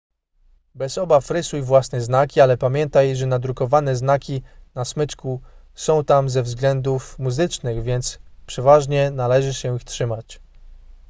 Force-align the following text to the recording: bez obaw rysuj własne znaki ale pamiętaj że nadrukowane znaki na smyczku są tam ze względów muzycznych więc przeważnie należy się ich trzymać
bez 0.75 0.97
obaw 0.97 1.31
rysuj 1.31 1.61
własne 1.61 2.01
znaki 2.01 2.41
ale 2.41 2.57
pamiętaj 2.57 3.15
że 3.15 3.25
nadrukowane 3.27 3.95
znaki 3.95 4.41
na 4.75 4.85
smyczku 4.85 5.41
są 5.75 6.03
tam 6.03 6.29
ze 6.29 6.43
względów 6.43 7.19
muzycznych 7.19 7.83
więc 7.83 8.19
przeważnie 8.45 9.11
należy 9.11 9.53
się 9.53 9.75
ich 9.75 9.83
trzymać 9.83 10.39